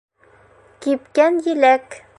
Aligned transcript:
Кипкән 0.85 1.39
еләк. 1.53 2.01